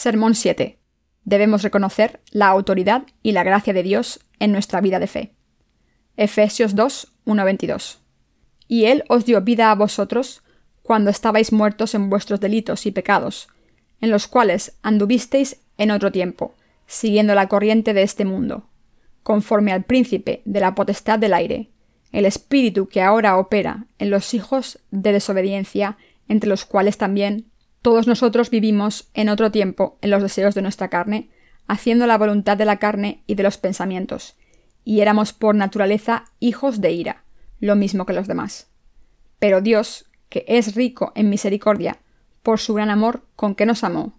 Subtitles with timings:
[0.00, 0.78] Sermón 7.
[1.26, 5.34] Debemos reconocer la autoridad y la gracia de Dios en nuestra vida de fe.
[6.16, 8.00] Efesios 2, 1, 22.
[8.66, 10.42] Y Él os dio vida a vosotros
[10.80, 13.48] cuando estabais muertos en vuestros delitos y pecados,
[14.00, 16.54] en los cuales anduvisteis en otro tiempo,
[16.86, 18.70] siguiendo la corriente de este mundo,
[19.22, 21.72] conforme al príncipe de la potestad del aire,
[22.10, 27.49] el espíritu que ahora opera en los hijos de desobediencia, entre los cuales también
[27.82, 31.30] todos nosotros vivimos en otro tiempo en los deseos de nuestra carne,
[31.66, 34.36] haciendo la voluntad de la carne y de los pensamientos,
[34.84, 37.24] y éramos por naturaleza hijos de ira,
[37.58, 38.68] lo mismo que los demás.
[39.38, 41.98] Pero Dios, que es rico en misericordia,
[42.42, 44.18] por su gran amor con que nos amó,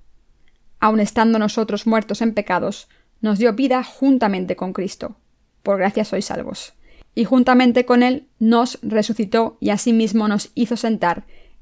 [0.80, 2.88] aun estando nosotros muertos en pecados,
[3.22, 5.18] nos dio vida juntamente con Cristo.
[5.62, 6.74] Por gracia sois salvos.
[7.14, 11.26] Y juntamente con Él nos resucitó y asimismo nos hizo sentar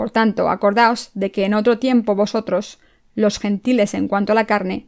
[0.00, 2.78] Por tanto, acordaos de que en otro tiempo vosotros,
[3.14, 4.86] los gentiles en cuanto a la carne,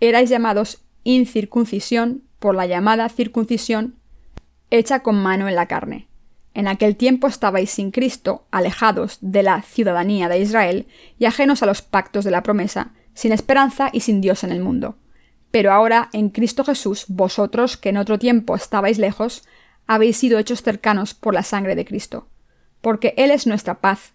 [0.00, 3.94] erais llamados incircuncisión por la llamada circuncisión
[4.68, 6.08] hecha con mano en la carne.
[6.52, 11.66] En aquel tiempo estabais sin Cristo, alejados de la ciudadanía de Israel y ajenos a
[11.66, 14.96] los pactos de la promesa, sin esperanza y sin Dios en el mundo.
[15.52, 19.44] Pero ahora, en Cristo Jesús, vosotros, que en otro tiempo estabais lejos,
[19.86, 22.26] habéis sido hechos cercanos por la sangre de Cristo.
[22.80, 24.14] Porque Él es nuestra paz,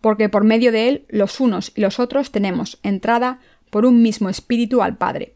[0.00, 4.28] porque por medio de él los unos y los otros tenemos entrada por un mismo
[4.28, 5.34] espíritu al Padre.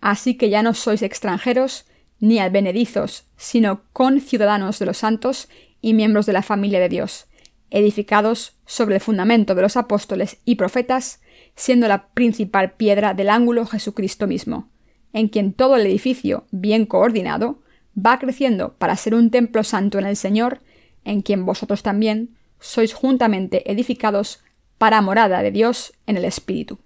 [0.00, 1.86] Así que ya no sois extranjeros
[2.20, 5.48] ni advenedizos, sino conciudadanos de los santos
[5.80, 7.26] y miembros de la familia de Dios,
[7.70, 11.20] edificados sobre el fundamento de los apóstoles y profetas,
[11.56, 14.70] siendo la principal piedra del ángulo Jesucristo mismo,
[15.12, 17.62] en quien todo el edificio, bien coordinado,
[17.94, 20.60] va creciendo para ser un templo santo en el Señor,
[21.04, 24.42] en quien vosotros también sois juntamente edificados
[24.78, 26.78] para morada de Dios en el Espíritu.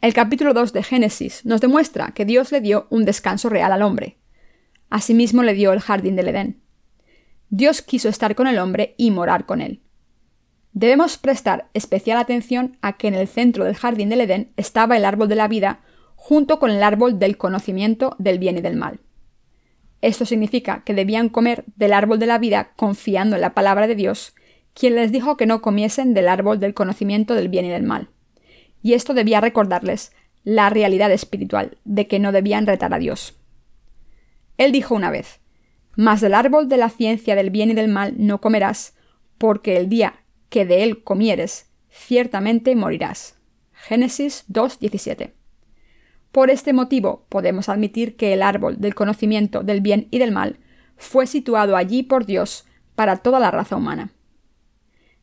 [0.00, 3.82] El capítulo 2 de Génesis nos demuestra que Dios le dio un descanso real al
[3.82, 4.16] hombre.
[4.88, 6.62] Asimismo le dio el jardín del Edén.
[7.50, 9.82] Dios quiso estar con el hombre y morar con él.
[10.72, 15.04] Debemos prestar especial atención a que en el centro del jardín del Edén estaba el
[15.04, 15.80] árbol de la vida
[16.16, 19.00] junto con el árbol del conocimiento del bien y del mal.
[20.02, 23.94] Esto significa que debían comer del árbol de la vida confiando en la palabra de
[23.94, 24.34] Dios,
[24.74, 28.08] quien les dijo que no comiesen del árbol del conocimiento del bien y del mal.
[28.82, 30.12] Y esto debía recordarles
[30.42, 33.36] la realidad espiritual de que no debían retar a Dios.
[34.56, 35.40] Él dijo una vez,
[35.96, 38.94] Mas del árbol de la ciencia del bien y del mal no comerás,
[39.38, 43.38] porque el día que de él comieres, ciertamente morirás.
[43.72, 45.32] Génesis 2.17.
[46.32, 50.58] Por este motivo podemos admitir que el árbol del conocimiento del bien y del mal
[50.96, 54.12] fue situado allí por Dios para toda la raza humana.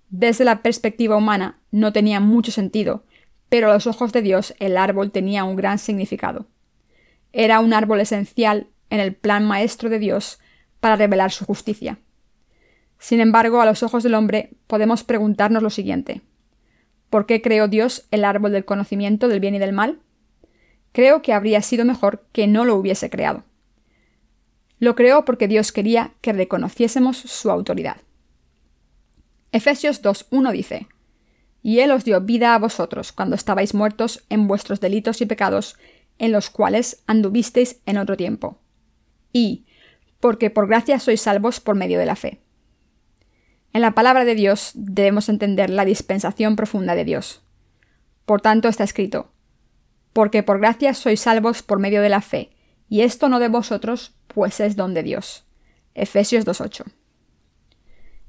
[0.09, 3.03] Desde la perspectiva humana no tenía mucho sentido,
[3.49, 6.47] pero a los ojos de Dios el árbol tenía un gran significado.
[7.31, 10.39] Era un árbol esencial en el plan maestro de Dios
[10.79, 11.99] para revelar su justicia.
[12.99, 16.21] Sin embargo, a los ojos del hombre podemos preguntarnos lo siguiente.
[17.09, 19.99] ¿Por qué creó Dios el árbol del conocimiento del bien y del mal?
[20.97, 23.43] Creo que habría sido mejor que no lo hubiese creado.
[24.79, 27.97] Lo creó porque Dios quería que reconociésemos su autoridad.
[29.51, 30.87] Efesios 2.1 dice,
[31.61, 35.77] Y Él os dio vida a vosotros cuando estabais muertos en vuestros delitos y pecados,
[36.17, 38.57] en los cuales anduvisteis en otro tiempo.
[39.31, 39.67] Y,
[40.19, 42.41] porque por gracia sois salvos por medio de la fe.
[43.71, 47.43] En la palabra de Dios debemos entender la dispensación profunda de Dios.
[48.25, 49.31] Por tanto está escrito,
[50.17, 52.49] porque por gracia sois salvos por medio de la fe,
[52.89, 55.45] y esto no de vosotros, pues es don de Dios.
[55.93, 56.85] Efesios 2.8.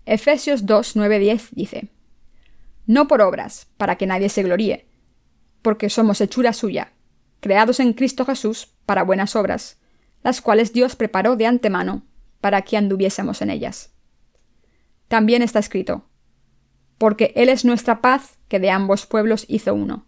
[0.05, 1.89] Efesios 2.9.10 dice,
[2.85, 4.87] No por obras, para que nadie se gloríe,
[5.63, 6.93] porque somos hechura suya,
[7.41, 9.79] creados en Cristo Jesús para buenas obras,
[10.23, 12.05] las cuales Dios preparó de antemano
[12.43, 13.95] para que anduviésemos en ellas.
[15.09, 16.05] También está escrito,
[16.99, 20.08] porque Él es nuestra paz que de ambos pueblos hizo uno,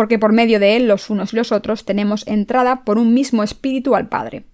[0.00, 3.42] porque por medio de él los unos y los otros tenemos entrada por un mismo
[3.42, 4.46] espíritu al Padre.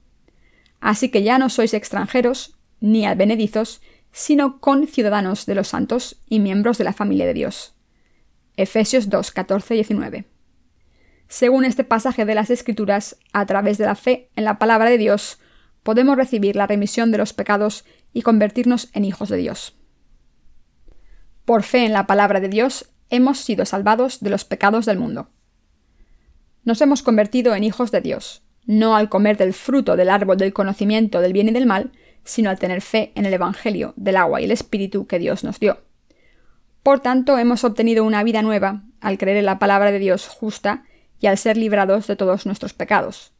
[0.80, 6.78] Así que ya no sois extranjeros ni advenedizos, sino conciudadanos de los santos y miembros
[6.78, 7.76] de la familia de Dios.
[8.56, 10.24] Efesios 2, 14 y 19.
[11.28, 14.98] Según este pasaje de las Escrituras, a través de la fe en la palabra de
[14.98, 15.38] Dios,
[15.84, 19.76] podemos recibir la remisión de los pecados y convertirnos en hijos de Dios.
[21.44, 25.30] Por fe en la palabra de Dios, hemos sido salvados de los pecados del mundo.
[26.66, 30.52] Nos hemos convertido en hijos de Dios, no al comer del fruto del árbol del
[30.52, 31.92] conocimiento del bien y del mal,
[32.24, 35.60] sino al tener fe en el Evangelio del agua y el Espíritu que Dios nos
[35.60, 35.78] dio.
[36.82, 40.82] Por tanto, hemos obtenido una vida nueva al creer en la palabra de Dios justa
[41.20, 43.30] y al ser librados de todos nuestros pecados.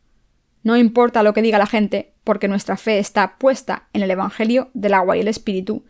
[0.62, 4.70] No importa lo que diga la gente, porque nuestra fe está puesta en el Evangelio
[4.73, 5.84] del agua y el Espíritu,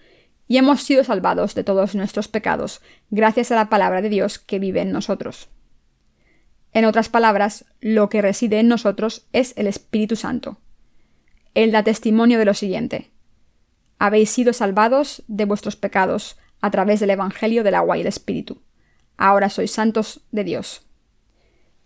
[0.49, 2.81] y hemos sido salvados de todos nuestros pecados
[3.11, 5.51] gracias a la palabra de Dios que vive en nosotros.
[6.77, 10.59] En otras palabras, lo que reside en nosotros es el Espíritu Santo.
[11.55, 13.11] Él da testimonio de lo siguiente.
[13.99, 18.61] Habéis sido salvados de vuestros pecados a través del Evangelio del agua y el Espíritu.
[19.17, 20.87] Ahora sois santos de Dios.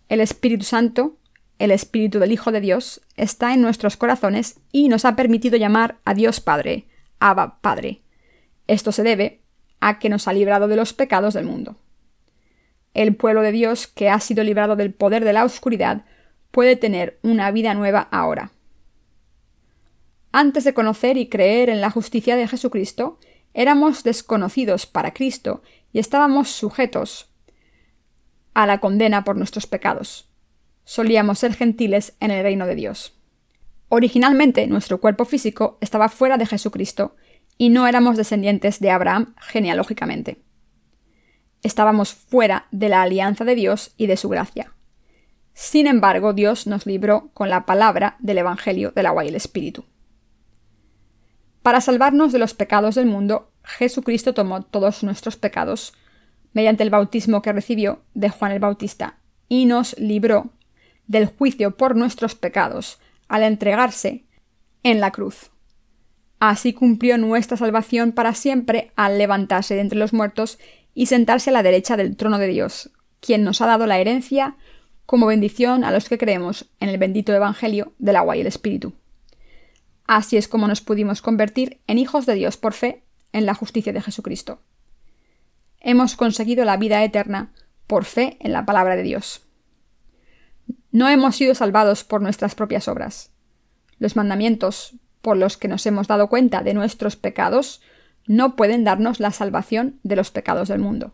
[0.09, 1.15] El Espíritu Santo
[1.57, 5.99] el Espíritu del Hijo de Dios, está en nuestros corazones y nos ha permitido llamar
[6.05, 6.87] a Dios Padre,
[7.19, 8.01] Abba Padre.
[8.65, 9.41] Esto se debe
[9.79, 11.77] a que nos ha librado de los pecados del mundo.
[12.93, 16.05] El pueblo de Dios que ha sido librado del poder de la oscuridad
[16.51, 18.51] puede tener una vida nueva ahora.
[20.31, 23.19] Antes de conocer y creer en la justicia de Jesucristo,
[23.53, 25.61] éramos desconocidos para Cristo
[25.91, 27.29] y estábamos sujetos
[28.53, 30.31] a la condena por nuestros pecados
[30.83, 33.13] solíamos ser gentiles en el reino de Dios.
[33.89, 37.15] Originalmente nuestro cuerpo físico estaba fuera de Jesucristo
[37.57, 40.41] y no éramos descendientes de Abraham genealógicamente.
[41.63, 44.73] Estábamos fuera de la alianza de Dios y de su gracia.
[45.53, 49.85] Sin embargo, Dios nos libró con la palabra del Evangelio del agua y el Espíritu.
[51.61, 55.93] Para salvarnos de los pecados del mundo, Jesucristo tomó todos nuestros pecados
[56.53, 59.17] mediante el bautismo que recibió de Juan el Bautista
[59.47, 60.49] y nos libró
[61.07, 64.25] del juicio por nuestros pecados al entregarse
[64.83, 65.51] en la cruz.
[66.39, 70.57] Así cumplió nuestra salvación para siempre al levantarse de entre los muertos
[70.93, 74.57] y sentarse a la derecha del trono de Dios, quien nos ha dado la herencia
[75.05, 78.93] como bendición a los que creemos en el bendito Evangelio del agua y el Espíritu.
[80.07, 83.93] Así es como nos pudimos convertir en hijos de Dios por fe en la justicia
[83.93, 84.61] de Jesucristo.
[85.79, 87.53] Hemos conseguido la vida eterna
[87.87, 89.41] por fe en la palabra de Dios.
[90.91, 93.31] No hemos sido salvados por nuestras propias obras.
[93.97, 97.81] Los mandamientos por los que nos hemos dado cuenta de nuestros pecados
[98.27, 101.13] no pueden darnos la salvación de los pecados del mundo.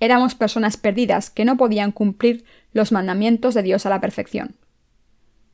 [0.00, 4.56] Éramos personas perdidas que no podían cumplir los mandamientos de Dios a la perfección.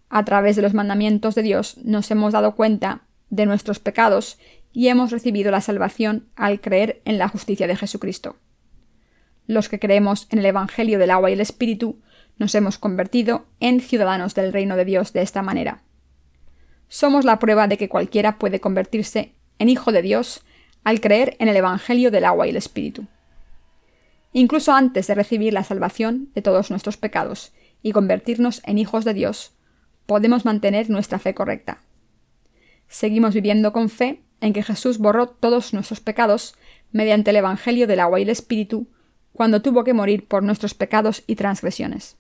[0.09, 4.39] A través de los mandamientos de Dios nos hemos dado cuenta de nuestros pecados
[4.73, 8.37] y hemos recibido la salvación al creer en la justicia de Jesucristo.
[9.47, 12.01] Los que creemos en el Evangelio del agua y el Espíritu
[12.39, 15.83] nos hemos convertido en ciudadanos del reino de Dios de esta manera.
[16.89, 20.43] Somos la prueba de que cualquiera puede convertirse en hijo de Dios
[20.83, 23.07] al creer en el Evangelio del agua y el Espíritu.
[24.33, 27.53] Incluso antes de recibir la salvación de todos nuestros pecados
[27.83, 29.53] y convertirnos en hijos de Dios,
[30.07, 31.83] podemos mantener nuestra fe correcta.
[32.89, 36.55] Seguimos viviendo con fe en que Jesús borró todos nuestros pecados
[36.91, 38.89] mediante el Evangelio del agua y el Espíritu
[39.33, 42.17] cuando tuvo que morir por nuestros pecados y transgresiones.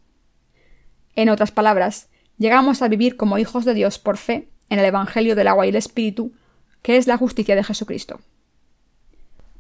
[1.17, 5.35] En otras palabras, llegamos a vivir como hijos de Dios por fe en el Evangelio
[5.35, 6.33] del agua y el Espíritu,
[6.83, 8.21] que es la justicia de Jesucristo.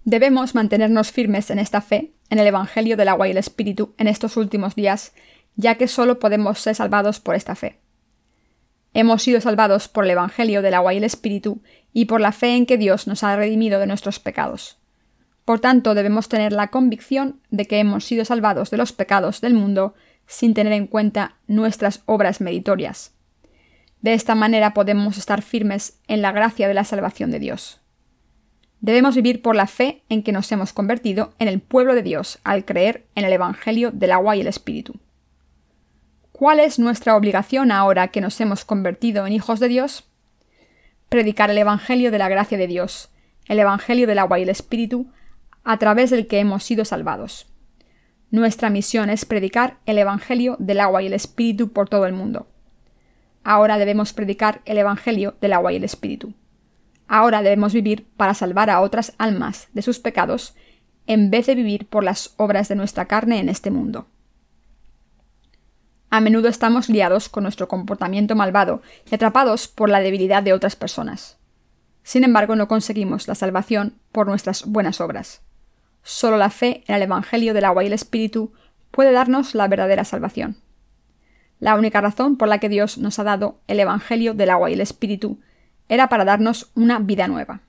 [0.04, 4.06] Debemos mantenernos firmes en esta fe, en el Evangelio del agua y el Espíritu, en
[4.06, 5.12] estos últimos días,
[5.56, 7.78] ya que solo podemos ser salvados por esta fe.
[8.94, 11.62] Hemos sido salvados por el Evangelio del agua y el Espíritu
[11.92, 14.78] y por la fe en que Dios nos ha redimido de nuestros pecados.
[15.44, 19.54] Por tanto, debemos tener la convicción de que hemos sido salvados de los pecados del
[19.54, 19.94] mundo
[20.26, 23.12] sin tener en cuenta nuestras obras meritorias.
[24.02, 27.80] De esta manera podemos estar firmes en la gracia de la salvación de Dios.
[28.80, 32.38] Debemos vivir por la fe en que nos hemos convertido en el pueblo de Dios
[32.44, 34.94] al creer en el Evangelio del agua y el Espíritu.
[36.32, 40.08] ¿Cuál es nuestra obligación ahora que nos hemos convertido en hijos de Dios?
[41.10, 43.10] Predicar el Evangelio de la gracia de Dios,
[43.46, 45.12] el Evangelio del agua y el Espíritu,
[45.62, 47.46] a través del que hemos sido salvados.
[48.30, 52.46] Nuestra misión es predicar el Evangelio del agua y el Espíritu por todo el mundo.
[53.50, 56.34] Ahora debemos predicar el Evangelio del agua y el Espíritu.
[57.08, 60.54] Ahora debemos vivir para salvar a otras almas de sus pecados,
[61.08, 64.06] en vez de vivir por las obras de nuestra carne en este mundo.
[66.10, 70.76] A menudo estamos liados con nuestro comportamiento malvado y atrapados por la debilidad de otras
[70.76, 71.36] personas.
[72.04, 75.42] Sin embargo, no conseguimos la salvación por nuestras buenas obras.
[76.04, 78.52] Solo la fe en el Evangelio del agua y el Espíritu
[78.92, 80.56] puede darnos la verdadera salvación.
[81.60, 84.72] La única razón por la que Dios nos ha dado el Evangelio del agua y
[84.72, 85.38] el Espíritu
[85.88, 87.60] era para darnos una vida nueva.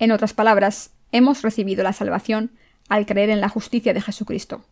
[0.00, 2.50] En otras palabras, hemos recibido la salvación
[2.88, 4.64] al creer en la justicia de Jesucristo.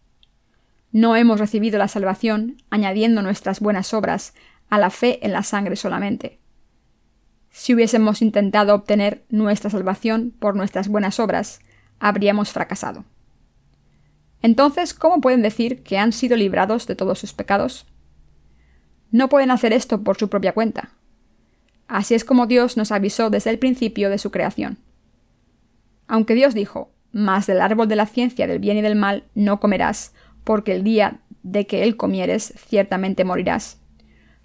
[0.90, 4.34] No hemos recibido la salvación añadiendo nuestras buenas obras
[4.68, 6.40] a la fe en la sangre solamente.
[7.50, 11.60] Si hubiésemos intentado obtener nuestra salvación por nuestras buenas obras,
[12.00, 13.04] habríamos fracasado.
[14.40, 17.86] Entonces, ¿cómo pueden decir que han sido librados de todos sus pecados?
[19.12, 20.90] No pueden hacer esto por su propia cuenta.
[21.86, 24.78] Así es como Dios nos avisó desde el principio de su creación.
[26.08, 29.60] Aunque Dios dijo, Mas del árbol de la ciencia del bien y del mal no
[29.60, 30.14] comerás,
[30.44, 33.78] porque el día de que él comieres ciertamente morirás.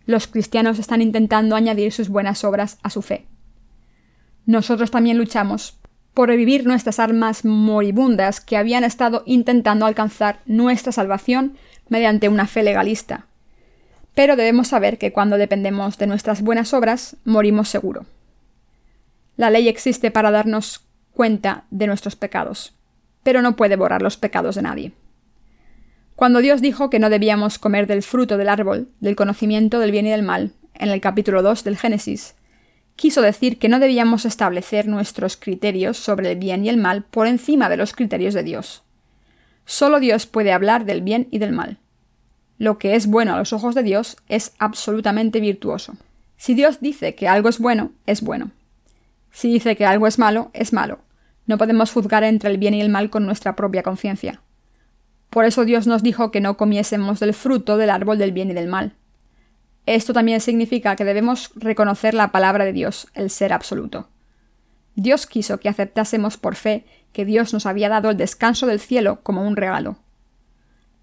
[0.05, 3.25] Los cristianos están intentando añadir sus buenas obras a su fe.
[4.45, 5.79] Nosotros también luchamos
[6.13, 11.57] por revivir nuestras almas moribundas que habían estado intentando alcanzar nuestra salvación
[11.89, 13.27] mediante una fe legalista,
[14.17, 18.07] pero debemos saber que cuando dependemos de nuestras buenas obras, morimos seguro.
[19.35, 22.73] La ley existe para darnos cuenta de nuestros pecados,
[23.21, 24.91] pero no puede borrar los pecados de nadie.
[26.15, 30.07] Cuando Dios dijo que no debíamos comer del fruto del árbol, del conocimiento del bien
[30.07, 32.33] y del mal, en el capítulo 2 del Génesis,
[32.95, 37.27] quiso decir que no debíamos establecer nuestros criterios sobre el bien y el mal por
[37.27, 38.81] encima de los criterios de Dios.
[39.65, 41.77] Solo Dios puede hablar del bien y del mal.
[42.57, 45.95] Lo que es bueno a los ojos de Dios es absolutamente virtuoso.
[46.37, 48.51] Si Dios dice que algo es bueno, es bueno.
[49.31, 50.99] Si dice que algo es malo, es malo.
[51.45, 54.41] No podemos juzgar entre el bien y el mal con nuestra propia conciencia.
[55.29, 58.53] Por eso Dios nos dijo que no comiésemos del fruto del árbol del bien y
[58.53, 58.93] del mal.
[59.85, 64.09] Esto también significa que debemos reconocer la palabra de Dios, el ser absoluto.
[64.95, 69.21] Dios quiso que aceptásemos por fe que Dios nos había dado el descanso del cielo
[69.21, 69.97] como un regalo.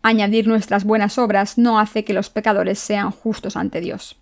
[0.06, 4.18] Añadir nuestras buenas obras no hace que los pecadores sean justos ante Dios.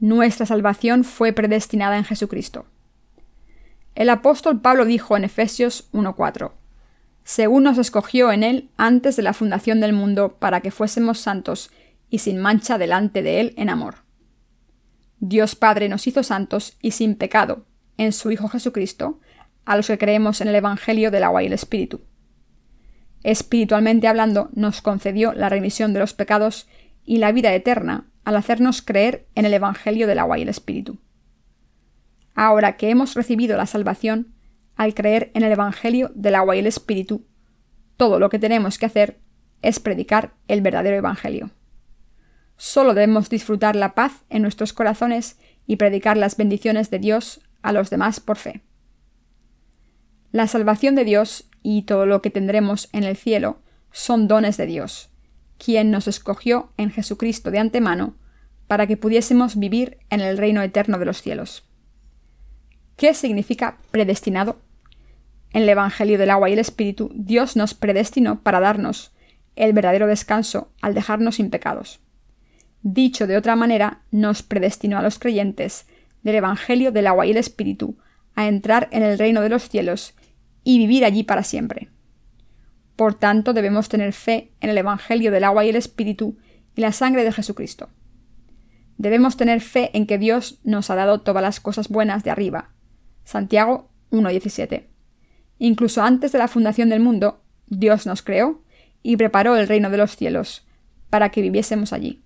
[0.00, 2.66] Nuestra salvación fue predestinada en Jesucristo.
[3.94, 6.52] El apóstol Pablo dijo en Efesios 1.4,
[7.24, 11.70] según nos escogió en él antes de la fundación del mundo para que fuésemos santos
[12.10, 14.02] y sin mancha delante de él en amor.
[15.20, 17.64] Dios Padre nos hizo santos y sin pecado
[17.96, 19.20] en su Hijo Jesucristo,
[19.64, 22.02] a los que creemos en el Evangelio del agua y el Espíritu
[23.22, 26.68] espiritualmente hablando, nos concedió la remisión de los pecados
[27.04, 30.98] y la vida eterna al hacernos creer en el Evangelio del agua y el Espíritu.
[32.34, 34.34] Ahora que hemos recibido la salvación,
[34.76, 37.26] al creer en el Evangelio del agua y el Espíritu,
[37.96, 39.18] todo lo que tenemos que hacer
[39.62, 41.50] es predicar el verdadero Evangelio.
[42.56, 47.72] Solo debemos disfrutar la paz en nuestros corazones y predicar las bendiciones de Dios a
[47.72, 48.62] los demás por fe.
[50.38, 53.58] La salvación de Dios y todo lo que tendremos en el cielo
[53.90, 55.10] son dones de Dios,
[55.58, 58.14] quien nos escogió en Jesucristo de antemano
[58.68, 61.64] para que pudiésemos vivir en el reino eterno de los cielos.
[62.96, 64.60] ¿Qué significa predestinado?
[65.50, 69.10] En el Evangelio del agua y el Espíritu, Dios nos predestinó para darnos
[69.56, 71.98] el verdadero descanso al dejarnos sin pecados.
[72.82, 75.86] Dicho de otra manera, nos predestinó a los creyentes
[76.22, 77.98] del Evangelio del agua y el Espíritu
[78.36, 80.14] a entrar en el reino de los cielos
[80.68, 81.88] y vivir allí para siempre.
[82.94, 86.36] Por tanto, debemos tener fe en el Evangelio del agua y el Espíritu
[86.76, 87.88] y la sangre de Jesucristo.
[88.98, 92.68] Debemos tener fe en que Dios nos ha dado todas las cosas buenas de arriba.
[93.24, 94.84] Santiago 1.17.
[95.58, 98.62] Incluso antes de la fundación del mundo, Dios nos creó
[99.02, 100.66] y preparó el reino de los cielos,
[101.08, 102.22] para que viviésemos allí.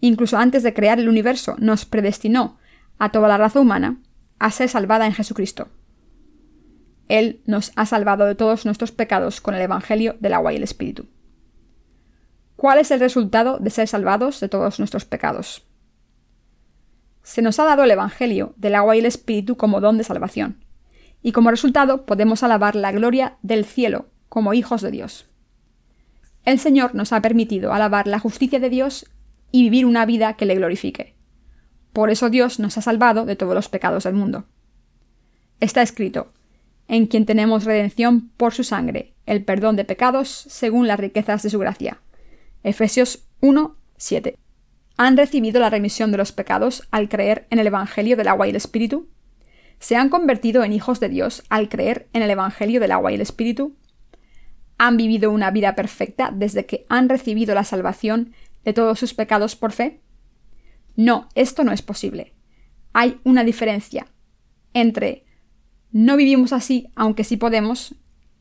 [0.00, 2.56] Incluso antes de crear el universo, nos predestinó
[2.98, 3.98] a toda la raza humana
[4.38, 5.68] a ser salvada en Jesucristo.
[7.12, 10.62] Él nos ha salvado de todos nuestros pecados con el Evangelio del agua y el
[10.62, 11.06] Espíritu.
[12.56, 15.66] ¿Cuál es el resultado de ser salvados de todos nuestros pecados?
[17.22, 20.64] se nos ha dado el Evangelio del agua y el Espíritu como don de salvación,
[21.22, 25.26] y como resultado podemos alabar la gloria del cielo como hijos de Dios.
[26.44, 29.06] El Señor nos ha permitido alabar la justicia de Dios
[29.52, 31.14] y vivir una vida que le glorifique.
[31.92, 34.46] Por eso Dios nos ha salvado de todos los pecados del mundo.
[35.60, 36.32] Está escrito,
[36.88, 41.50] en quien tenemos redención por su sangre, el perdón de pecados según las riquezas de
[41.50, 42.00] su gracia.
[42.62, 44.38] Efesios 1, 7.
[44.96, 48.50] ¿Han recibido la remisión de los pecados al creer en el Evangelio del agua y
[48.50, 49.08] el Espíritu?
[49.78, 53.16] ¿Se han convertido en hijos de Dios al creer en el Evangelio del agua y
[53.16, 53.74] el Espíritu?
[54.78, 58.32] ¿Han vivido una vida perfecta desde que han recibido la salvación
[58.64, 60.00] de todos sus pecados por fe?
[60.94, 62.34] No, esto no es posible.
[62.92, 64.06] Hay una diferencia
[64.74, 65.24] entre
[65.92, 67.94] no vivimos así aunque sí podemos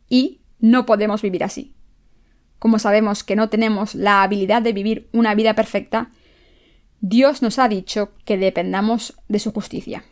[0.10, 1.76] y no podemos vivir así.
[2.60, 6.12] Como sabemos que no tenemos la habilidad de vivir una vida perfecta,
[7.00, 10.04] Dios nos ha dicho que dependamos de su justicia.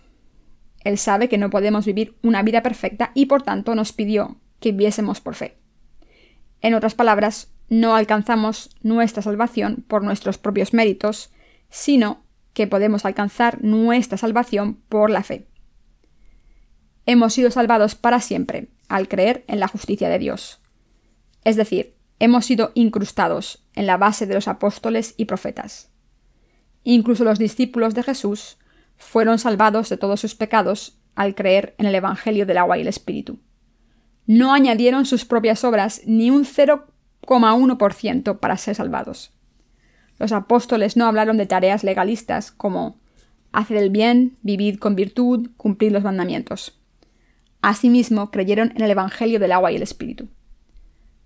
[0.83, 4.71] Él sabe que no podemos vivir una vida perfecta y por tanto nos pidió que
[4.71, 5.57] viviésemos por fe.
[6.61, 11.31] En otras palabras, no alcanzamos nuestra salvación por nuestros propios méritos,
[11.69, 15.48] sino que podemos alcanzar nuestra salvación por la fe.
[17.11, 20.61] Hemos sido salvados para siempre al creer en la justicia de Dios.
[21.43, 25.89] Es decir, hemos sido incrustados en la base de los apóstoles y profetas.
[26.83, 28.59] Incluso los discípulos de Jesús
[28.95, 32.87] fueron salvados de todos sus pecados al creer en el Evangelio del agua y el
[32.87, 33.39] Espíritu.
[34.27, 39.33] No añadieron sus propias obras ni un 0,1% para ser salvados.
[40.19, 42.99] Los apóstoles no hablaron de tareas legalistas como
[43.51, 46.78] hacer el bien, vivid con virtud, cumplir los mandamientos.
[47.61, 50.29] Asimismo, creyeron en el Evangelio del agua y el Espíritu.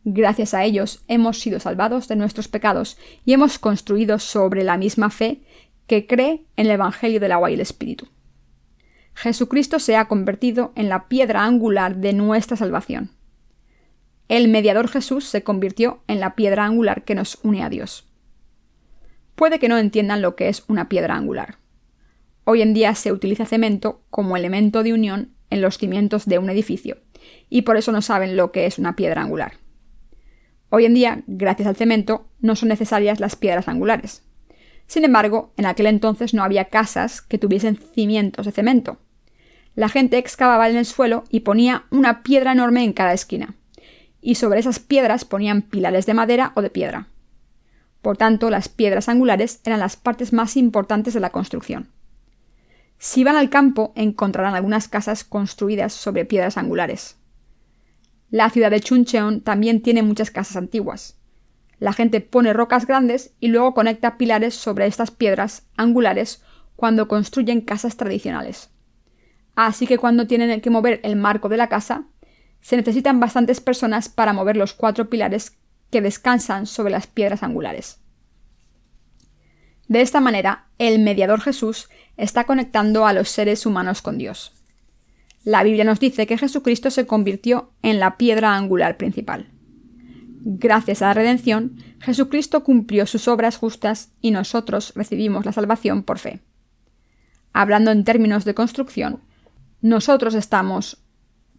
[0.06, 5.10] Gracias a ellos hemos sido salvados de nuestros pecados y hemos construido sobre la misma
[5.10, 5.41] fe
[5.88, 8.08] que cree en el Evangelio del agua y el Espíritu.
[9.13, 13.12] Jesucristo se ha convertido en la piedra angular de nuestra salvación.
[14.28, 18.08] El mediador Jesús se convirtió en la piedra angular que nos une a Dios.
[19.36, 21.58] Puede que no entiendan lo que es una piedra angular.
[22.43, 26.50] Hoy en día se utiliza cemento como elemento de unión en los cimientos de un
[26.50, 26.98] edificio,
[27.50, 29.54] y por eso no saben lo que es una piedra angular.
[30.70, 34.24] Hoy en día, gracias al cemento, no son necesarias las piedras angulares.
[34.88, 38.98] Sin embargo, en aquel entonces no había casas que tuviesen cimientos de cemento.
[39.76, 43.56] La gente excavaba en el suelo y ponía una piedra enorme en cada esquina,
[44.20, 47.08] y sobre esas piedras ponían pilares de madera o de piedra.
[48.02, 51.89] Por tanto, las piedras angulares eran las partes más importantes de la construcción.
[53.06, 57.18] Si van al campo, encontrarán algunas casas construidas sobre piedras angulares.
[58.30, 61.18] La ciudad de Chuncheon también tiene muchas casas antiguas.
[61.80, 66.44] La gente pone rocas grandes y luego conecta pilares sobre estas piedras angulares
[66.78, 68.70] cuando construyen casas tradicionales.
[69.54, 72.06] Así que cuando tienen que mover el marco de la casa,
[72.62, 75.58] se necesitan bastantes personas para mover los cuatro pilares
[75.92, 78.00] que descansan sobre las piedras angulares.
[79.88, 84.54] De esta manera, el mediador Jesús está conectando a los seres humanos con Dios.
[85.43, 89.50] La Biblia nos dice que Jesucristo se convirtió en la piedra angular principal.
[90.46, 96.19] Gracias a la redención, Jesucristo cumplió sus obras justas y nosotros recibimos la salvación por
[96.19, 96.41] fe.
[97.52, 99.22] Hablando en términos de construcción,
[99.82, 101.04] nosotros estamos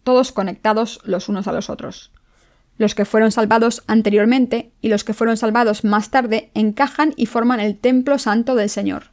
[0.03, 2.11] todos conectados los unos a los otros.
[2.77, 7.59] Los que fueron salvados anteriormente y los que fueron salvados más tarde encajan y forman
[7.59, 9.11] el templo santo del Señor.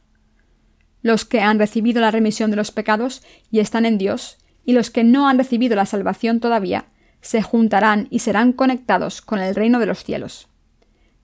[1.01, 4.89] Los que han recibido la remisión de los pecados y están en Dios y los
[4.89, 6.85] que no han recibido la salvación todavía
[7.21, 10.49] se juntarán y serán conectados con el reino de los cielos.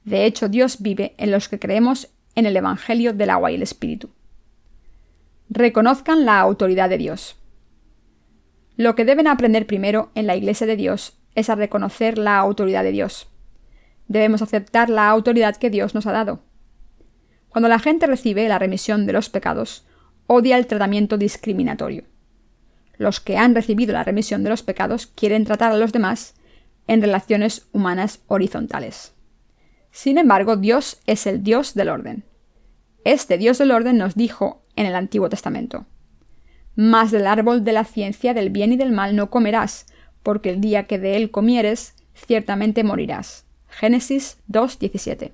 [0.06, 3.64] De hecho, Dios vive en los que creemos en el Evangelio del agua y el
[3.64, 4.10] Espíritu.
[5.50, 7.36] Reconozcan la autoridad de Dios.
[8.78, 12.84] Lo que deben aprender primero en la Iglesia de Dios es a reconocer la autoridad
[12.84, 13.30] de Dios.
[14.08, 16.42] Debemos aceptar la autoridad que Dios nos ha dado.
[17.50, 19.88] Cuando la gente recibe la remisión de los pecados,
[20.28, 22.04] odia el tratamiento discriminatorio
[23.00, 26.36] los que han recibido la remisión de los pecados quieren tratar a los demás
[26.86, 29.14] en relaciones humanas horizontales.
[29.90, 32.26] Sin embargo, Dios es el Dios del orden.
[33.06, 35.86] Este Dios del orden nos dijo en el Antiguo Testamento,
[36.76, 39.88] Más del árbol de la ciencia del bien y del mal no comerás,
[40.30, 43.46] porque el día que de él comieres, ciertamente morirás.
[43.68, 45.32] Génesis 2.17.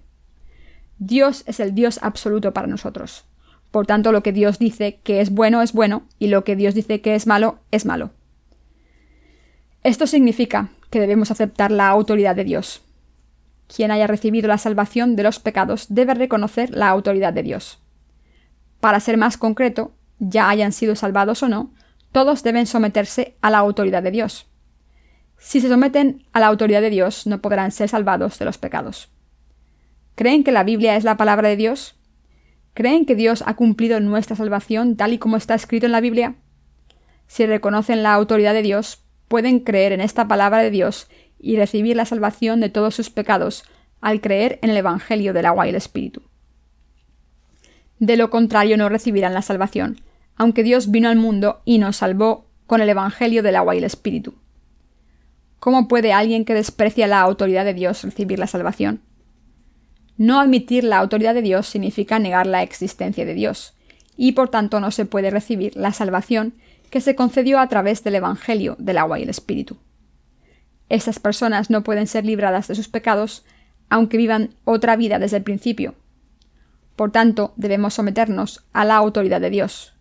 [0.99, 3.25] Dios es el Dios absoluto para nosotros.
[3.71, 6.75] Por tanto, lo que Dios dice que es bueno es bueno y lo que Dios
[6.75, 8.11] dice que es malo es malo.
[9.83, 12.81] Esto significa que debemos aceptar la autoridad de Dios.
[13.67, 17.79] Quien haya recibido la salvación de los pecados debe reconocer la autoridad de Dios.
[18.79, 21.73] Para ser más concreto, ya hayan sido salvados o no,
[22.13, 24.47] todos deben someterse a la autoridad de Dios.
[25.37, 29.09] Si se someten a la autoridad de Dios, no podrán ser salvados de los pecados.
[30.15, 31.95] ¿Creen que la Biblia es la palabra de Dios?
[32.73, 36.35] ¿Creen que Dios ha cumplido nuestra salvación tal y como está escrito en la Biblia?
[37.27, 41.07] Si reconocen la autoridad de Dios, pueden creer en esta palabra de Dios
[41.39, 43.63] y recibir la salvación de todos sus pecados
[44.01, 46.21] al creer en el Evangelio del agua y el Espíritu.
[47.99, 50.01] De lo contrario no recibirán la salvación,
[50.35, 53.83] aunque Dios vino al mundo y nos salvó con el Evangelio del agua y el
[53.83, 54.35] Espíritu.
[55.65, 59.01] ¿Cómo puede alguien que desprecia la autoridad de Dios recibir la salvación?
[60.15, 63.73] No admitir la autoridad de Dios significa negar la existencia de Dios,
[64.15, 66.53] y por tanto no se puede recibir la salvación
[66.91, 69.77] que se concedió a través del Evangelio del agua y el Espíritu.
[70.87, 73.43] Estas personas no pueden ser libradas de sus pecados,
[73.89, 75.95] aunque vivan otra vida desde el principio.
[76.95, 79.95] Por tanto, debemos someternos a la autoridad de Dios.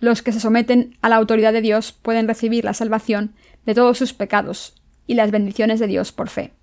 [0.00, 3.34] Los que se someten a la autoridad de Dios pueden recibir la salvación
[3.68, 4.72] de todos sus pecados
[5.06, 6.54] y las bendiciones de Dios por fe.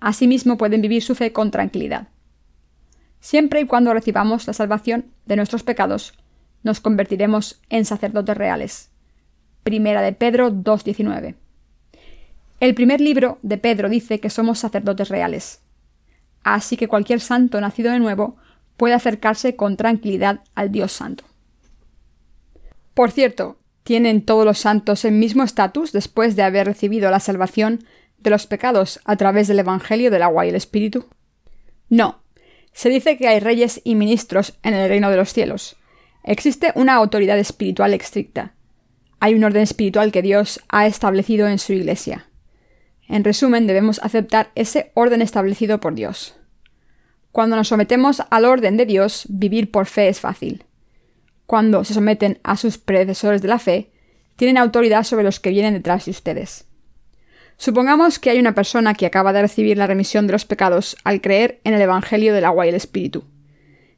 [0.00, 2.08] Asimismo pueden vivir su fe con tranquilidad.
[3.20, 6.14] Siempre y cuando recibamos la salvación de nuestros pecados,
[6.62, 8.90] nos convertiremos en sacerdotes reales.
[9.64, 11.34] Primera de Pedro 2.19.
[12.60, 15.60] El primer libro de Pedro dice que somos sacerdotes reales.
[16.42, 18.36] Así que cualquier santo nacido de nuevo
[18.78, 21.24] puede acercarse con tranquilidad al Dios Santo.
[22.94, 27.84] Por cierto, ¿tienen todos los santos el mismo estatus después de haber recibido la salvación
[28.18, 31.06] de los pecados a través del Evangelio del agua y el Espíritu?
[31.88, 32.22] No.
[32.72, 35.76] Se dice que hay reyes y ministros en el reino de los cielos.
[36.24, 38.54] Existe una autoridad espiritual estricta.
[39.20, 42.26] Hay un orden espiritual que Dios ha establecido en su Iglesia.
[43.08, 46.36] En resumen, debemos aceptar ese orden establecido por Dios.
[47.30, 50.64] Cuando nos sometemos al orden de Dios, vivir por fe es fácil
[51.52, 53.90] cuando se someten a sus predecesores de la fe,
[54.36, 56.64] tienen autoridad sobre los que vienen detrás de ustedes.
[57.58, 61.20] Supongamos que hay una persona que acaba de recibir la remisión de los pecados al
[61.20, 63.24] creer en el Evangelio del agua y el Espíritu.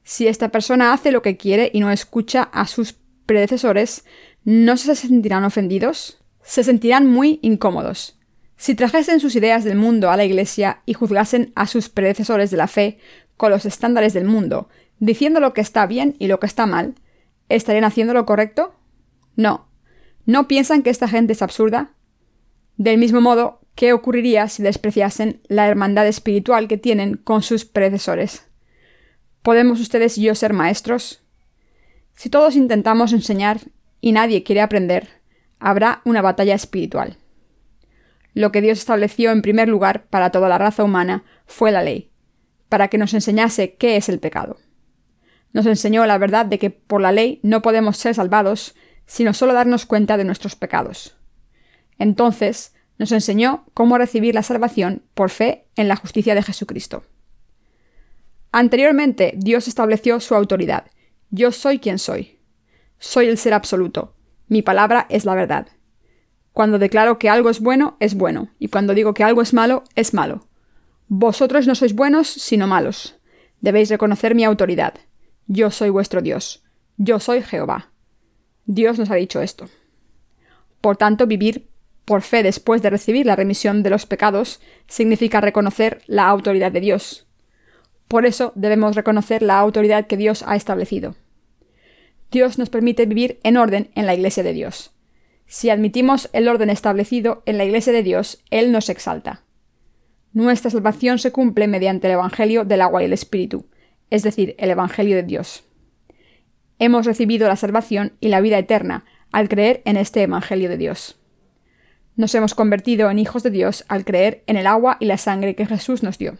[0.02, 4.04] Si esta persona hace lo que quiere y no escucha a sus predecesores,
[4.42, 6.18] ¿no se sentirán ofendidos?
[6.42, 8.18] Se sentirán muy incómodos.
[8.56, 12.56] Si trajesen sus ideas del mundo a la Iglesia y juzgasen a sus predecesores de
[12.56, 12.98] la fe
[13.36, 16.96] con los estándares del mundo, diciendo lo que está bien y lo que está mal,
[17.48, 18.74] ¿Estarían haciendo lo correcto?
[19.37, 19.68] No.
[20.26, 21.92] ¿No piensan que esta gente es absurda?
[22.76, 28.46] Del mismo modo, ¿qué ocurriría si despreciasen la hermandad espiritual que tienen con sus predecesores?
[29.42, 31.22] ¿Podemos ustedes y yo ser maestros?
[32.14, 33.61] Si todos intentamos enseñar
[34.00, 35.09] y nadie quiere aprender,
[35.59, 37.18] habrá una batalla espiritual.
[38.33, 42.11] Lo que Dios estableció en primer lugar para toda la raza humana fue la ley,
[42.68, 44.57] para que nos enseñase qué es el pecado
[45.54, 48.74] nos enseñó la verdad de que por la ley no podemos ser salvados,
[49.06, 51.16] sino solo darnos cuenta de nuestros pecados.
[51.96, 57.04] Entonces, nos enseñó cómo recibir la salvación por fe en la justicia de Jesucristo.
[58.50, 60.86] Anteriormente, Dios estableció su autoridad.
[61.30, 62.40] Yo soy quien soy.
[62.98, 64.14] Soy el ser absoluto.
[64.48, 65.68] Mi palabra es la verdad.
[66.52, 69.84] Cuando declaro que algo es bueno, es bueno, y cuando digo que algo es malo,
[69.94, 70.46] es malo.
[71.06, 73.18] Vosotros no sois buenos, sino malos.
[73.60, 74.94] Debéis reconocer mi autoridad.
[75.46, 76.62] Yo soy vuestro Dios.
[76.96, 77.90] Yo soy Jehová.
[78.66, 79.68] Dios nos ha dicho esto.
[80.80, 81.68] Por tanto, vivir
[82.04, 86.80] por fe después de recibir la remisión de los pecados significa reconocer la autoridad de
[86.80, 87.26] Dios.
[88.09, 91.16] Por eso debemos reconocer la autoridad que Dios ha establecido.
[92.30, 94.92] Dios nos permite vivir en orden en la Iglesia de Dios.
[95.46, 99.42] Si admitimos el orden establecido en la Iglesia de Dios, Él nos exalta.
[100.33, 103.66] Nuestra salvación se cumple mediante el Evangelio del agua y el Espíritu,
[104.10, 105.64] es decir, el Evangelio de Dios.
[106.78, 111.18] Hemos recibido la salvación y la vida eterna al creer en este Evangelio de Dios.
[112.16, 115.54] Nos hemos convertido en hijos de Dios al creer en el agua y la sangre
[115.54, 116.36] que Jesús nos dio.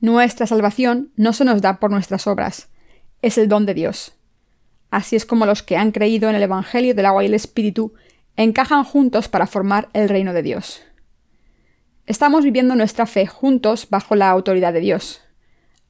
[0.00, 2.68] Nuestra salvación no se nos da por nuestras obras,
[3.22, 4.14] es el don de Dios.
[4.90, 7.94] Así es como los que han creído en el Evangelio del agua y el Espíritu
[8.36, 10.82] encajan juntos para formar el reino de Dios.
[12.06, 15.20] Estamos viviendo nuestra fe juntos bajo la autoridad de Dios.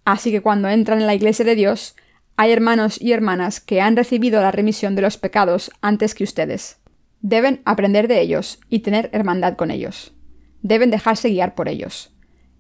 [0.09, 1.95] Así que cuando entran en la Iglesia de Dios,
[2.35, 6.79] hay hermanos y hermanas que han recibido la remisión de los pecados antes que ustedes.
[7.21, 10.15] Deben aprender de ellos y tener hermandad con ellos.
[10.63, 12.11] Deben dejarse guiar por ellos.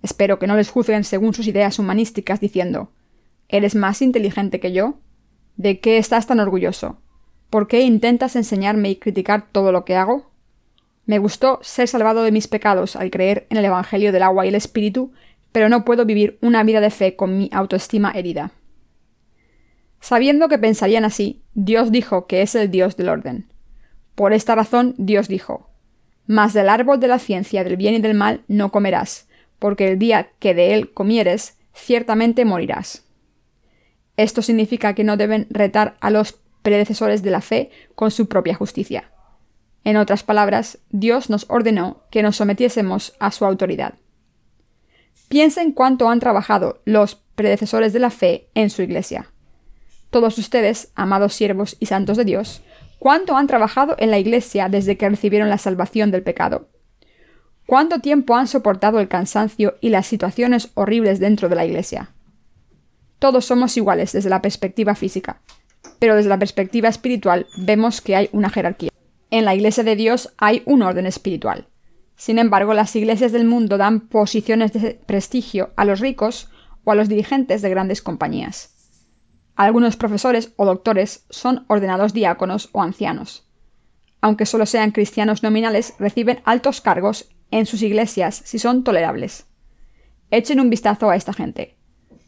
[0.02, 2.92] Espero que no les juzguen según sus ideas humanísticas diciendo
[3.48, 5.00] ¿Eres más inteligente que yo?
[5.56, 7.00] ¿De qué estás tan orgulloso?
[7.48, 10.30] ¿Por qué intentas enseñarme y criticar todo lo que hago?
[11.06, 14.50] Me gustó ser salvado de mis pecados al creer en el Evangelio del agua y
[14.50, 15.12] el Espíritu
[15.52, 18.52] pero no puedo vivir una vida de fe con mi autoestima herida.
[20.00, 23.52] Sabiendo que pensarían así, Dios dijo que es el Dios del orden.
[24.14, 25.70] Por esta razón Dios dijo,
[26.26, 29.98] Mas del árbol de la ciencia del bien y del mal no comerás, porque el
[29.98, 33.04] día que de él comieres, ciertamente morirás.
[34.16, 38.54] Esto significa que no deben retar a los predecesores de la fe con su propia
[38.54, 39.12] justicia.
[39.84, 43.94] En otras palabras, Dios nos ordenó que nos sometiésemos a su autoridad.
[45.28, 49.30] Piensen cuánto han trabajado los predecesores de la fe en su iglesia.
[50.10, 52.62] Todos ustedes, amados siervos y santos de Dios,
[52.98, 56.68] cuánto han trabajado en la iglesia desde que recibieron la salvación del pecado.
[57.66, 62.14] ¿Cuánto tiempo han soportado el cansancio y las situaciones horribles dentro de la iglesia?
[63.18, 65.42] Todos somos iguales desde la perspectiva física,
[65.98, 68.90] pero desde la perspectiva espiritual vemos que hay una jerarquía.
[69.30, 71.68] En la iglesia de Dios hay un orden espiritual.
[72.18, 76.50] Sin embargo, las iglesias del mundo dan posiciones de prestigio a los ricos
[76.82, 78.74] o a los dirigentes de grandes compañías.
[79.54, 83.48] Algunos profesores o doctores son ordenados diáconos o ancianos.
[84.20, 89.46] Aunque solo sean cristianos nominales, reciben altos cargos en sus iglesias si son tolerables.
[90.32, 91.76] Echen un vistazo a esta gente.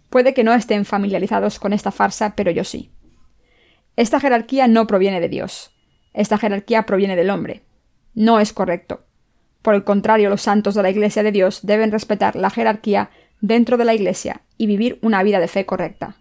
[0.08, 2.92] Puede que no estén familiarizados con esta farsa, pero yo sí.
[3.96, 5.72] Esta jerarquía no proviene de Dios.
[6.12, 7.64] Esta jerarquía proviene del hombre.
[8.14, 9.09] No es correcto.
[9.62, 13.76] Por el contrario, los santos de la Iglesia de Dios deben respetar la jerarquía dentro
[13.76, 16.16] de la Iglesia y vivir una vida de fe correcta.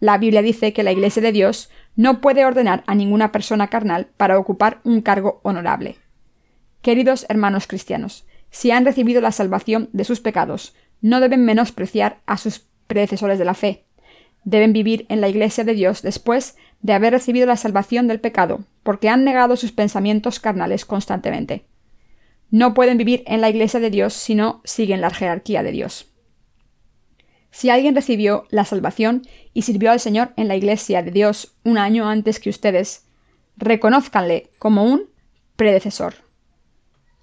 [0.00, 4.08] La Biblia dice que la Iglesia de Dios no puede ordenar a ninguna persona carnal
[4.16, 5.96] para ocupar un cargo honorable.
[6.80, 12.36] Queridos hermanos cristianos, si han recibido la salvación de sus pecados, no deben menospreciar a
[12.36, 13.84] sus predecesores de la fe.
[14.44, 18.64] Deben vivir en la Iglesia de Dios después de haber recibido la salvación del pecado,
[18.82, 21.64] porque han negado sus pensamientos carnales constantemente.
[22.52, 26.12] No pueden vivir en la Iglesia de Dios si no siguen la jerarquía de Dios.
[27.50, 29.22] Si alguien recibió la salvación
[29.54, 33.06] y sirvió al Señor en la Iglesia de Dios un año antes que ustedes,
[33.56, 35.08] reconózcanle como un
[35.56, 36.16] predecesor.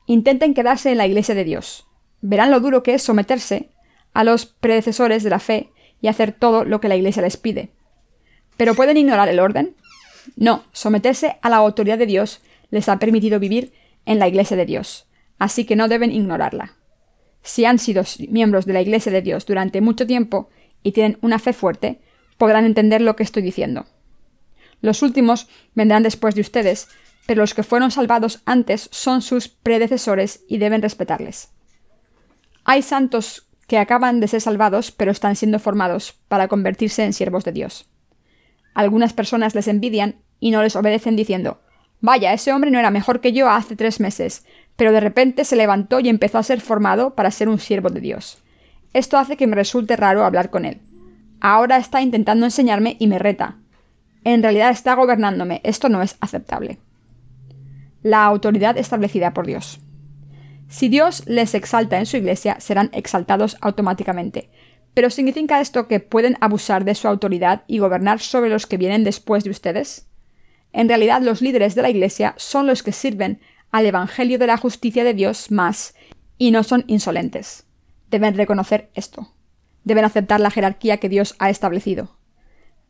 [0.08, 1.86] Intenten quedarse en la Iglesia de Dios.
[2.22, 3.70] Verán lo duro que es someterse
[4.14, 5.70] a los predecesores de la fe
[6.02, 7.70] y hacer todo lo que la Iglesia les pide.
[8.58, 9.76] ¿Pero pueden ignorar el orden?
[10.36, 13.74] No, someterse a la autoridad de Dios les ha permitido vivir
[14.08, 15.06] en la Iglesia de Dios,
[15.40, 16.76] así que no deben ignorarla.
[17.42, 20.50] Si han sido miembros de la Iglesia de Dios durante mucho tiempo
[20.84, 22.02] y tienen una fe fuerte,
[22.38, 23.88] podrán entender lo que estoy diciendo.
[24.82, 26.88] Los últimos vendrán después de ustedes,
[27.26, 31.50] pero los que fueron salvados antes son sus predecesores y deben respetarles.
[32.64, 37.44] Hay santos que acaban de ser salvados, pero están siendo formados para convertirse en siervos
[37.46, 37.90] de Dios.
[38.74, 41.62] Algunas personas les envidian y no les obedecen diciendo
[42.02, 44.46] Vaya, ese hombre no era mejor que yo hace tres meses,
[44.80, 48.02] pero de repente se levantó y empezó a ser formado para ser un siervo de
[48.02, 48.40] Dios.
[48.94, 50.80] Esto hace que me resulte raro hablar con él.
[51.40, 53.58] Ahora está intentando enseñarme y me reta.
[54.24, 55.62] En realidad está gobernándome.
[55.64, 56.80] Esto no es aceptable
[58.04, 59.80] la autoridad establecida por Dios.
[60.68, 64.50] Si Dios les exalta en su iglesia, serán exaltados automáticamente.
[64.94, 69.04] ¿Pero significa esto que pueden abusar de su autoridad y gobernar sobre los que vienen
[69.04, 70.08] después de ustedes?
[70.72, 73.40] En realidad, los líderes de la iglesia son los que sirven
[73.72, 75.96] al Evangelio de la justicia de Dios más
[76.38, 77.66] y no son insolentes.
[78.10, 79.32] Deben reconocer esto.
[79.84, 82.18] Deben aceptar la jerarquía que Dios ha establecido.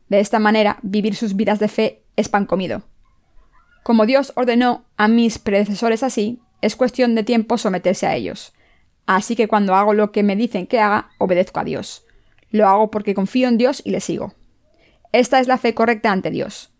[0.08, 2.82] De esta manera, vivir sus vidas de fe es pan comido.
[3.82, 8.52] Como Dios ordenó a mis predecesores así, es cuestión de tiempo someterse a ellos.
[9.06, 12.04] Así que cuando hago lo que me dicen que haga, obedezco a Dios.
[12.50, 14.34] Lo hago porque confío en Dios y le sigo.
[15.12, 16.70] Esta es la fe correcta ante Dios.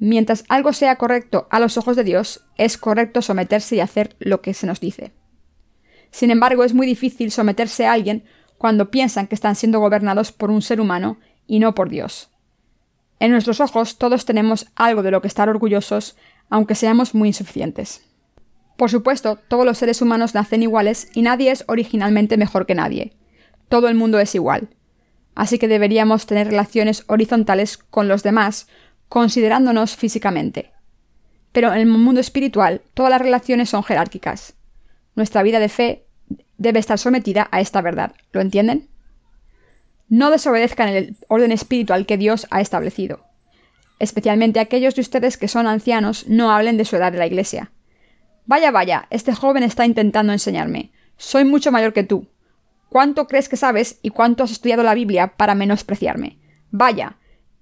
[0.00, 4.40] Mientras algo sea correcto a los ojos de Dios, es correcto someterse y hacer lo
[4.40, 5.12] que se nos dice.
[6.10, 8.24] Sin embargo, es muy difícil someterse a alguien
[8.56, 12.30] cuando piensan que están siendo gobernados por un ser humano y no por Dios.
[13.18, 16.16] En nuestros ojos todos tenemos algo de lo que estar orgullosos
[16.48, 18.02] aunque seamos muy insuficientes.
[18.78, 23.12] Por supuesto, todos los seres humanos nacen iguales y nadie es originalmente mejor que nadie.
[23.68, 24.70] Todo el mundo es igual.
[25.34, 28.66] Así que deberíamos tener relaciones horizontales con los demás,
[29.10, 30.72] considerándonos físicamente.
[31.52, 34.54] Pero en el mundo espiritual, todas las relaciones son jerárquicas.
[35.14, 36.06] Nuestra vida de fe
[36.56, 38.14] debe estar sometida a esta verdad.
[38.32, 38.88] ¿Lo entienden?
[40.08, 43.28] No desobedezcan el orden espiritual que Dios ha establecido
[44.00, 47.70] especialmente aquellos de ustedes que son ancianos, no hablen de su edad de la iglesia.
[48.46, 50.90] Vaya, vaya, este joven está intentando enseñarme.
[51.16, 52.26] Soy mucho mayor que tú.
[52.88, 56.38] ¿Cuánto crees que sabes y cuánto has estudiado la Biblia para menospreciarme?
[56.70, 57.18] Vaya,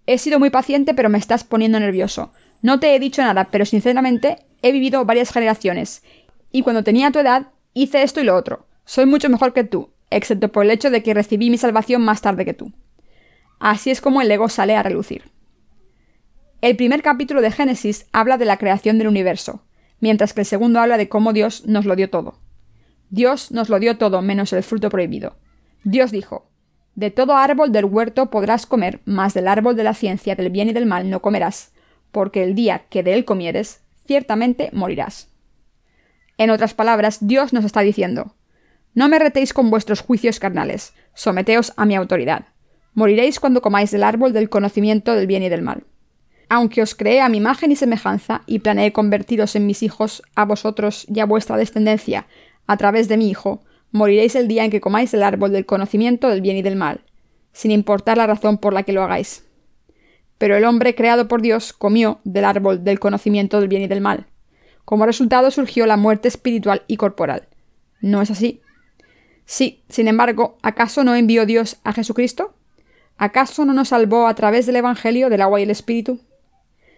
[0.09, 2.33] he sido muy paciente pero me estás poniendo nervioso.
[2.63, 6.03] No te he dicho nada, pero sinceramente he vivido varias generaciones.
[6.51, 8.67] Y cuando tenía tu edad, hice esto y lo otro.
[8.87, 12.23] Soy mucho mejor que tú, excepto por el hecho de que recibí mi salvación más
[12.23, 12.73] tarde que tú.
[13.61, 15.31] Así es como el ego sale a relucir.
[16.63, 19.63] El primer capítulo de Génesis habla de la creación del universo,
[20.01, 22.41] mientras que el segundo habla de cómo Dios nos lo dio todo.
[23.11, 25.37] Dios nos lo dio todo menos el fruto prohibido.
[25.85, 26.51] Dios dijo,
[26.99, 30.69] De todo árbol del huerto podrás comer, mas del árbol de la ciencia del bien
[30.69, 31.71] y del mal no comerás,
[32.11, 35.29] porque el día que de él comieres, ciertamente morirás.
[36.39, 38.35] En otras palabras, Dios nos está diciendo,
[38.95, 42.47] No me retéis con vuestros juicios carnales, someteos a mi autoridad.
[42.95, 45.85] Moriréis cuando comáis del árbol del conocimiento del bien y del mal.
[46.49, 50.45] Aunque os creé a mi imagen y semejanza, y planeé convertiros en mis hijos, a
[50.45, 52.27] vosotros y a vuestra descendencia,
[52.67, 56.29] a través de mi Hijo, moriréis el día en que comáis el árbol del conocimiento
[56.29, 57.01] del bien y del mal,
[57.53, 59.45] sin importar la razón por la que lo hagáis.
[60.39, 64.01] Pero el hombre creado por Dios comió del árbol del conocimiento del bien y del
[64.01, 64.27] mal.
[64.85, 67.49] Como resultado surgió la muerte espiritual y corporal.
[68.01, 68.63] ¿No es así?
[69.45, 72.55] Sí, sin embargo, ¿acaso no envió Dios a Jesucristo?
[73.17, 76.21] ¿Acaso no nos salvó a través del Evangelio del agua y el Espíritu?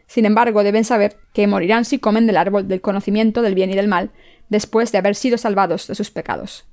[0.07, 3.77] Sin embargo, deben saber que morirán si comen del árbol del conocimiento del bien y
[3.77, 4.11] del mal,
[4.49, 6.67] después de haber sido salvados de sus pecados.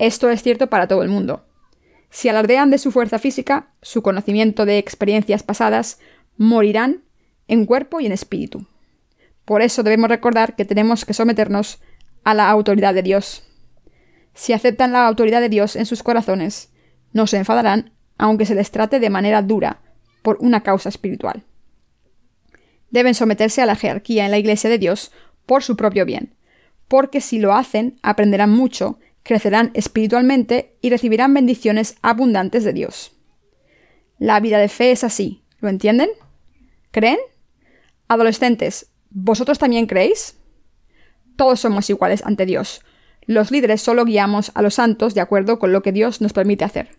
[0.00, 1.44] Esto es cierto para todo el mundo.
[2.08, 6.00] Si alardean de su fuerza física, su conocimiento de experiencias pasadas,
[6.38, 7.04] morirán
[7.48, 8.66] en cuerpo y en espíritu.
[9.44, 11.80] Por eso debemos recordar que tenemos que someternos
[12.24, 13.44] a la autoridad de Dios.
[14.32, 16.72] Si aceptan la autoridad de Dios en sus corazones,
[17.12, 19.82] no se enfadarán aunque se les trate de manera dura
[20.22, 21.44] por una causa espiritual.
[22.88, 25.12] Deben someterse a la jerarquía en la Iglesia de Dios
[25.44, 26.34] por su propio bien,
[26.88, 33.12] porque si lo hacen aprenderán mucho, crecerán espiritualmente y recibirán bendiciones abundantes de Dios.
[34.18, 36.10] La vida de fe es así, ¿lo entienden?
[36.90, 37.18] ¿Creen?
[38.08, 40.36] Adolescentes, ¿vosotros también creéis?
[41.36, 42.82] Todos somos iguales ante Dios.
[43.26, 46.64] Los líderes solo guiamos a los santos de acuerdo con lo que Dios nos permite
[46.64, 46.98] hacer.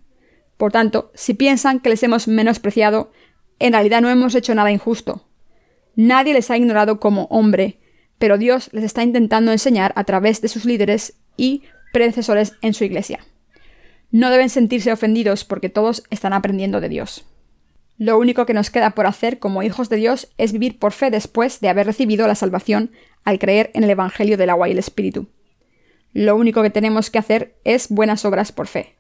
[0.58, 3.12] Por tanto, si piensan que les hemos menospreciado,
[3.60, 5.28] en realidad no hemos hecho nada injusto.
[5.96, 7.80] Nadie les ha ignorado como hombre,
[8.18, 12.84] pero Dios les está intentando enseñar a través de sus líderes y predecesores en su
[12.84, 13.20] iglesia.
[14.12, 17.26] No deben sentirse ofendidos porque todos están aprendiendo de Dios.
[17.98, 21.12] Lo único que nos queda por hacer como hijos de Dios es vivir por fe
[21.12, 22.92] después de haber recibido la salvación
[23.24, 25.28] al creer en el Evangelio del agua y el Espíritu.
[26.14, 28.96] Lo único que tenemos que hacer es buenas obras por fe.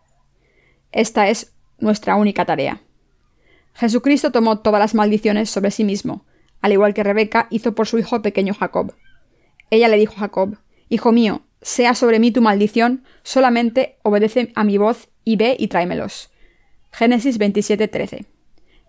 [0.91, 2.81] Esta es nuestra única tarea.
[3.73, 6.25] Jesucristo tomó todas las maldiciones sobre sí mismo,
[6.61, 8.93] al igual que Rebeca hizo por su hijo pequeño Jacob.
[9.69, 10.57] Ella le dijo a Jacob,
[10.89, 15.67] Hijo mío, sea sobre mí tu maldición, solamente obedece a mi voz y ve y
[15.67, 16.31] tráemelos.
[16.91, 18.25] Génesis 27:13.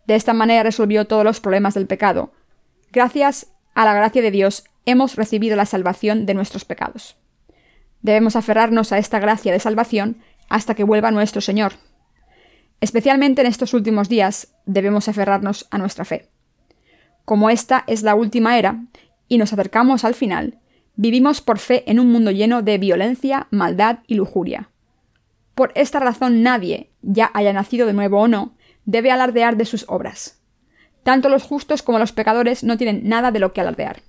[0.06, 2.32] De esta manera resolvió todos los problemas del pecado.
[2.90, 7.16] Gracias a la gracia de Dios hemos recibido la salvación de nuestros pecados.
[8.00, 11.74] Debemos aferrarnos a esta gracia de salvación hasta que vuelva nuestro Señor.
[12.80, 16.28] Especialmente en estos últimos días debemos aferrarnos a nuestra fe.
[17.24, 18.84] Como esta es la última era
[19.28, 20.58] y nos acercamos al final,
[21.02, 24.70] Vivimos por fe en un mundo lleno de violencia, maldad y lujuria.
[25.56, 29.84] Por esta razón nadie, ya haya nacido de nuevo o no, debe alardear de sus
[29.88, 30.40] obras.
[31.02, 34.04] Tanto los justos como los pecadores no tienen nada de lo que alardear.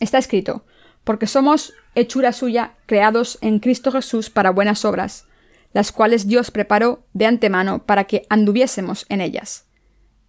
[0.00, 0.66] Está escrito,
[1.02, 5.28] porque somos hechura suya, creados en Cristo Jesús para buenas obras,
[5.72, 9.64] las cuales Dios preparó de antemano para que anduviésemos en ellas.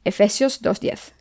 [0.06, 1.15] Efesios 2.10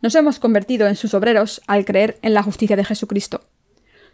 [0.00, 3.42] nos hemos convertido en sus obreros al creer en la justicia de Jesucristo.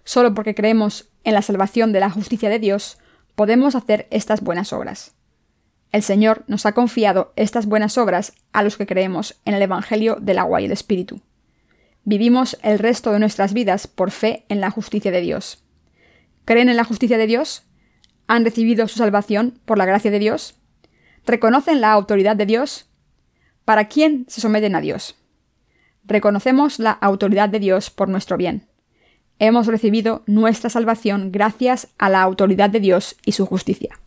[0.05, 2.99] Solo porque creemos en la salvación de la justicia de Dios,
[3.35, 5.15] podemos hacer estas buenas obras.
[5.93, 10.17] El Señor nos ha confiado estas buenas obras a los que creemos en el Evangelio
[10.21, 11.21] del agua y el Espíritu.
[12.05, 15.63] Vivimos el resto de nuestras vidas por fe en la justicia de Dios.
[16.45, 17.63] ¿Creen en la justicia de Dios?
[18.27, 20.57] ¿Han recibido su salvación por la gracia de Dios?
[21.27, 22.87] ¿Reconocen la autoridad de Dios?
[23.65, 25.17] ¿Para quién se someten a Dios?
[26.05, 28.67] Reconocemos la autoridad de Dios por nuestro bien.
[29.39, 33.99] Hemos recibido nuestra salvación gracias a la autoridad de Dios y su justicia.